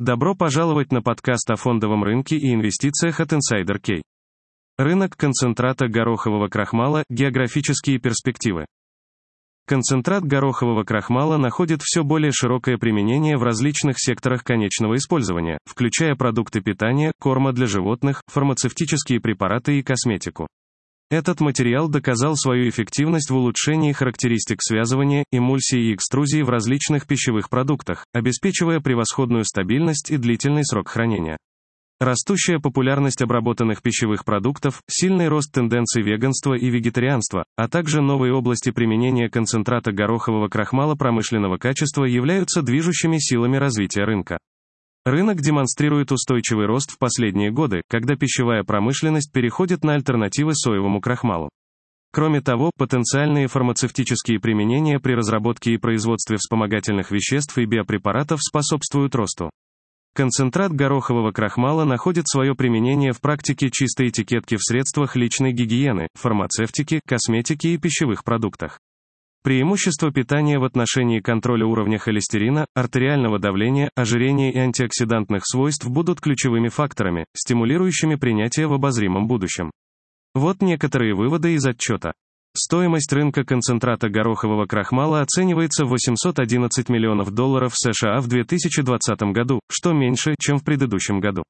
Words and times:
Добро 0.00 0.34
пожаловать 0.34 0.90
на 0.90 1.02
подкаст 1.02 1.48
о 1.52 1.54
фондовом 1.54 2.02
рынке 2.02 2.36
и 2.36 2.52
инвестициях 2.52 3.20
от 3.20 3.32
Insider 3.32 3.80
Key. 3.80 4.02
Рынок 4.76 5.16
концентрата 5.16 5.86
горохового 5.86 6.48
крахмала, 6.48 7.04
географические 7.08 8.00
перспективы. 8.00 8.66
Концентрат 9.68 10.24
горохового 10.24 10.82
крахмала 10.82 11.36
находит 11.36 11.80
все 11.80 12.02
более 12.02 12.32
широкое 12.32 12.76
применение 12.76 13.36
в 13.36 13.44
различных 13.44 14.00
секторах 14.00 14.42
конечного 14.42 14.96
использования, 14.96 15.58
включая 15.64 16.16
продукты 16.16 16.60
питания, 16.60 17.12
корма 17.20 17.52
для 17.52 17.66
животных, 17.66 18.20
фармацевтические 18.26 19.20
препараты 19.20 19.78
и 19.78 19.84
косметику. 19.84 20.48
Этот 21.14 21.40
материал 21.40 21.88
доказал 21.88 22.34
свою 22.34 22.68
эффективность 22.68 23.30
в 23.30 23.36
улучшении 23.36 23.92
характеристик 23.92 24.60
связывания, 24.60 25.22
эмульсии 25.30 25.90
и 25.90 25.94
экструзии 25.94 26.42
в 26.42 26.50
различных 26.50 27.06
пищевых 27.06 27.50
продуктах, 27.50 28.04
обеспечивая 28.12 28.80
превосходную 28.80 29.44
стабильность 29.44 30.10
и 30.10 30.16
длительный 30.16 30.64
срок 30.64 30.88
хранения. 30.88 31.36
Растущая 32.00 32.58
популярность 32.58 33.22
обработанных 33.22 33.80
пищевых 33.80 34.24
продуктов, 34.24 34.82
сильный 34.90 35.28
рост 35.28 35.52
тенденций 35.52 36.02
веганства 36.02 36.54
и 36.54 36.68
вегетарианства, 36.68 37.44
а 37.54 37.68
также 37.68 38.02
новые 38.02 38.34
области 38.34 38.72
применения 38.72 39.30
концентрата 39.30 39.92
горохового 39.92 40.48
крахмала 40.48 40.96
промышленного 40.96 41.58
качества 41.58 42.06
являются 42.06 42.60
движущими 42.60 43.18
силами 43.20 43.56
развития 43.56 44.02
рынка. 44.02 44.38
Рынок 45.04 45.42
демонстрирует 45.42 46.12
устойчивый 46.12 46.64
рост 46.64 46.90
в 46.90 46.98
последние 46.98 47.50
годы, 47.50 47.82
когда 47.88 48.16
пищевая 48.16 48.64
промышленность 48.64 49.32
переходит 49.32 49.84
на 49.84 49.94
альтернативы 49.94 50.54
соевому 50.54 51.02
крахмалу. 51.02 51.50
Кроме 52.10 52.40
того, 52.40 52.70
потенциальные 52.78 53.48
фармацевтические 53.48 54.40
применения 54.40 54.98
при 55.00 55.12
разработке 55.12 55.74
и 55.74 55.78
производстве 55.78 56.38
вспомогательных 56.38 57.10
веществ 57.10 57.58
и 57.58 57.66
биопрепаратов 57.66 58.40
способствуют 58.40 59.14
росту. 59.14 59.50
Концентрат 60.14 60.72
горохового 60.72 61.32
крахмала 61.32 61.84
находит 61.84 62.28
свое 62.28 62.54
применение 62.54 63.12
в 63.12 63.20
практике 63.20 63.68
чистой 63.70 64.08
этикетки 64.08 64.54
в 64.56 64.62
средствах 64.62 65.16
личной 65.16 65.52
гигиены, 65.52 66.08
фармацевтике, 66.14 67.00
косметике 67.04 67.74
и 67.74 67.78
пищевых 67.78 68.24
продуктах. 68.24 68.78
Преимущества 69.44 70.10
питания 70.10 70.58
в 70.58 70.64
отношении 70.64 71.20
контроля 71.20 71.66
уровня 71.66 71.98
холестерина, 71.98 72.64
артериального 72.74 73.38
давления, 73.38 73.90
ожирения 73.94 74.50
и 74.50 74.56
антиоксидантных 74.56 75.42
свойств 75.44 75.86
будут 75.86 76.22
ключевыми 76.22 76.68
факторами, 76.68 77.26
стимулирующими 77.36 78.14
принятие 78.14 78.68
в 78.68 78.72
обозримом 78.72 79.26
будущем. 79.26 79.70
Вот 80.34 80.62
некоторые 80.62 81.14
выводы 81.14 81.52
из 81.52 81.66
отчета. 81.66 82.14
Стоимость 82.56 83.12
рынка 83.12 83.44
концентрата 83.44 84.08
горохового 84.08 84.64
крахмала 84.64 85.20
оценивается 85.20 85.84
в 85.84 85.90
811 85.90 86.88
миллионов 86.88 87.30
долларов 87.30 87.72
США 87.74 88.20
в 88.20 88.28
2020 88.28 89.22
году, 89.34 89.60
что 89.70 89.92
меньше, 89.92 90.36
чем 90.40 90.56
в 90.56 90.64
предыдущем 90.64 91.20
году. 91.20 91.42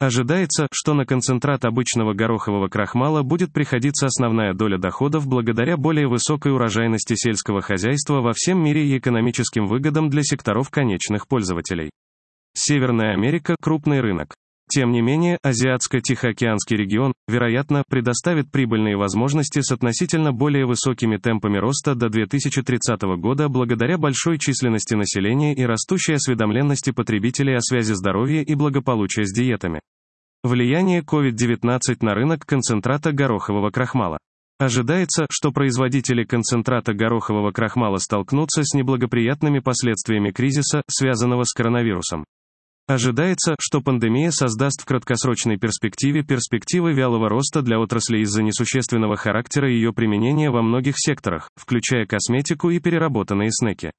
Ожидается, 0.00 0.68
что 0.72 0.94
на 0.94 1.04
концентрат 1.04 1.64
обычного 1.64 2.14
горохового 2.14 2.68
крахмала 2.68 3.22
будет 3.22 3.52
приходиться 3.52 4.06
основная 4.06 4.54
доля 4.54 4.78
доходов 4.78 5.26
благодаря 5.26 5.76
более 5.76 6.06
высокой 6.06 6.52
урожайности 6.52 7.14
сельского 7.16 7.62
хозяйства 7.62 8.20
во 8.20 8.32
всем 8.32 8.62
мире 8.62 8.86
и 8.86 8.98
экономическим 8.98 9.66
выгодам 9.66 10.08
для 10.08 10.22
секторов 10.22 10.70
конечных 10.70 11.26
пользователей. 11.26 11.90
Северная 12.54 13.12
Америка– 13.12 13.56
крупный 13.60 14.00
рынок. 14.00 14.34
Тем 14.70 14.92
не 14.92 15.00
менее, 15.00 15.38
Азиатско-Тихоокеанский 15.42 16.76
регион, 16.76 17.14
вероятно, 17.26 17.84
предоставит 17.88 18.52
прибыльные 18.52 18.96
возможности 18.96 19.62
с 19.62 19.72
относительно 19.72 20.32
более 20.32 20.66
высокими 20.66 21.16
темпами 21.16 21.56
роста 21.56 21.94
до 21.94 22.10
2030 22.10 23.00
года 23.18 23.48
благодаря 23.48 23.96
большой 23.96 24.38
численности 24.38 24.94
населения 24.94 25.54
и 25.54 25.64
растущей 25.64 26.12
осведомленности 26.12 26.90
потребителей 26.92 27.56
о 27.56 27.60
связи 27.62 27.94
здоровья 27.94 28.42
и 28.42 28.54
благополучия 28.54 29.24
с 29.24 29.32
диетами. 29.32 29.80
Влияние 30.44 31.02
COVID-19 31.02 31.78
на 32.00 32.14
рынок 32.14 32.46
концентрата 32.46 33.10
горохового 33.10 33.70
крахмала. 33.70 34.18
Ожидается, 34.60 35.26
что 35.30 35.50
производители 35.50 36.22
концентрата 36.22 36.94
горохового 36.94 37.50
крахмала 37.50 37.96
столкнутся 37.96 38.62
с 38.62 38.72
неблагоприятными 38.72 39.58
последствиями 39.58 40.30
кризиса, 40.30 40.82
связанного 40.88 41.42
с 41.42 41.52
коронавирусом. 41.52 42.24
Ожидается, 42.86 43.56
что 43.58 43.80
пандемия 43.80 44.30
создаст 44.30 44.82
в 44.82 44.84
краткосрочной 44.84 45.58
перспективе 45.58 46.22
перспективы 46.22 46.92
вялого 46.92 47.28
роста 47.28 47.60
для 47.60 47.80
отрасли 47.80 48.20
из-за 48.20 48.44
несущественного 48.44 49.16
характера 49.16 49.68
ее 49.68 49.92
применения 49.92 50.50
во 50.50 50.62
многих 50.62 50.94
секторах, 50.98 51.50
включая 51.56 52.06
косметику 52.06 52.70
и 52.70 52.78
переработанные 52.78 53.50
снеки. 53.50 53.90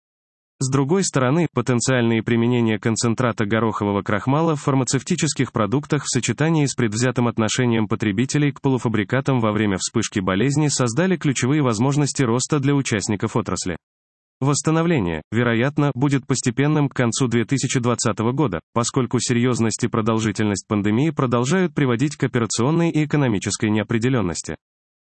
С 0.62 0.70
другой 0.70 1.06
стороны, 1.06 1.48
потенциальные 1.54 2.22
применения 2.22 2.80
концентрата 2.80 3.46
горохового 3.46 4.02
крахмала 4.02 4.58
в 4.58 4.62
фармацевтических 4.62 5.54
продуктах 5.54 6.04
в 6.04 6.10
сочетании 6.10 6.66
с 6.66 6.76
предвзятым 6.76 7.30
отношением 7.30 7.88
потребителей 7.88 8.52
к 8.52 8.60
полуфабрикатам 8.60 9.40
во 9.40 9.54
время 9.54 9.78
вспышки 9.78 10.20
болезни 10.20 10.68
создали 10.68 11.16
ключевые 11.16 11.62
возможности 11.62 12.24
роста 12.24 12.60
для 12.60 12.76
участников 12.76 13.38
отрасли. 13.38 13.78
Восстановление, 14.42 15.22
вероятно, 15.32 15.92
будет 15.96 16.28
постепенным 16.28 16.90
к 16.90 16.94
концу 16.94 17.30
2020 17.30 18.20
года, 18.34 18.60
поскольку 18.74 19.20
серьезность 19.22 19.86
и 19.86 19.88
продолжительность 19.88 20.68
пандемии 20.68 21.12
продолжают 21.12 21.74
приводить 21.74 22.18
к 22.18 22.24
операционной 22.24 22.90
и 22.90 23.06
экономической 23.06 23.70
неопределенности. 23.70 24.58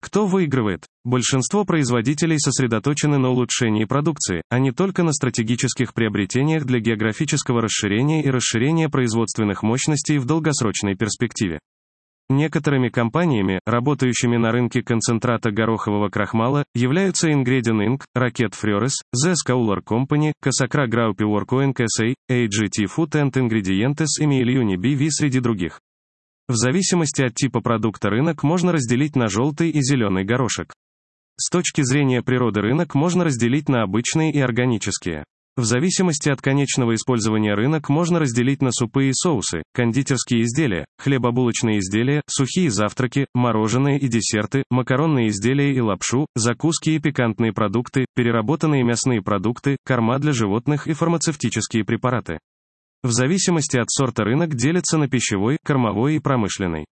Кто 0.03 0.27
выигрывает? 0.27 0.87
Большинство 1.05 1.65
производителей 1.65 2.37
сосредоточены 2.37 3.19
на 3.19 3.31
улучшении 3.31 3.85
продукции, 3.85 4.43
а 4.51 4.59
не 4.59 4.73
только 4.73 5.05
на 5.05 5.13
стратегических 5.13 5.95
приобретениях 5.95 6.65
для 6.65 6.81
географического 6.81 7.63
расширения 7.63 8.25
и 8.25 8.29
расширения 8.29 8.89
производственных 8.89 9.63
мощностей 9.63 10.19
в 10.19 10.27
долгосрочной 10.27 10.97
перспективе. 10.97 11.61
Некоторыми 12.29 12.89
компаниями, 12.89 13.61
работающими 13.65 14.37
на 14.39 14.51
рынке 14.51 14.83
концентрата 14.83 15.53
горохового 15.53 16.09
крахмала, 16.09 16.65
являются 16.75 17.31
Ingredient 17.31 17.87
Inc., 17.87 18.01
Rocket 18.17 18.55
Flores, 18.61 18.95
The 19.15 19.35
Schouler 19.35 19.85
Company, 19.85 20.33
Casacra 20.43 20.89
Group 20.89 21.19
Work 21.19 21.77
SA, 21.79 22.15
AGT 22.29 22.87
Food 22.97 23.13
and 23.13 23.33
Ingredientes 23.33 24.19
и 24.19 24.25
Mieliuni 24.25 24.77
BV 24.77 25.09
среди 25.11 25.39
других. 25.39 25.79
В 26.53 26.57
зависимости 26.57 27.23
от 27.23 27.35
типа 27.35 27.63
продукта 27.63 28.11
рынок 28.11 28.43
можно 28.43 28.73
разделить 28.73 29.17
на 29.17 29.29
желтый 29.29 29.71
и 29.71 29.81
зеленый 29.81 30.23
горошек. 30.23 30.75
С 31.41 31.49
точки 31.49 31.81
зрения 31.81 32.21
природы 32.21 32.61
рынок 32.61 32.95
можно 32.95 33.25
разделить 33.25 33.71
на 33.71 33.83
обычные 33.83 34.31
и 34.33 34.39
органические. 34.39 35.25
В 35.57 35.65
зависимости 35.65 36.29
от 36.29 36.43
конечного 36.43 36.95
использования 36.95 37.55
рынок 37.55 37.89
можно 37.89 38.19
разделить 38.19 38.61
на 38.61 38.71
супы 38.71 39.07
и 39.07 39.13
соусы, 39.15 39.63
кондитерские 39.73 40.43
изделия, 40.43 40.85
хлебобулочные 40.99 41.79
изделия, 41.79 42.21
сухие 42.27 42.71
завтраки, 42.71 43.29
мороженое 43.33 43.97
и 43.97 44.09
десерты, 44.09 44.65
макаронные 44.71 45.29
изделия 45.29 45.73
и 45.75 45.81
лапшу, 45.81 46.27
закуски 46.35 46.91
и 46.91 46.99
пикантные 46.99 47.55
продукты, 47.55 48.05
переработанные 48.15 48.85
мясные 48.85 49.23
продукты, 49.23 49.79
корма 49.87 50.19
для 50.19 50.35
животных 50.35 50.87
и 50.87 50.93
фармацевтические 50.93 51.87
препараты. 51.87 52.41
В 53.03 53.11
зависимости 53.11 53.77
от 53.79 53.91
сорта 53.91 54.23
рынок 54.23 54.55
делится 54.55 54.97
на 54.97 55.09
пищевой, 55.09 55.59
кормовой 55.65 56.17
и 56.17 56.19
промышленный. 56.21 56.87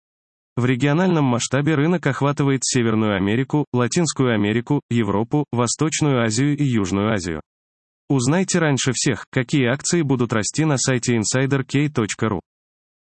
В 0.56 0.66
региональном 0.66 1.24
масштабе 1.24 1.75
рынок 1.75 2.06
охватывает 2.08 2.62
Северную 2.64 3.16
Америку, 3.16 3.66
Латинскую 3.72 4.34
Америку, 4.34 4.81
Европу, 4.90 5.46
Восточную 5.52 6.22
Азию 6.24 6.58
и 6.58 6.64
Южную 6.64 7.14
Азию. 7.14 7.42
Узнайте 8.09 8.58
раньше 8.58 8.92
всех, 8.94 9.25
какие 9.31 9.68
акции 9.68 10.02
будут 10.02 10.34
расти 10.34 10.66
на 10.66 10.78
сайте 10.78 11.16
insiderkey.ru. 11.16 12.40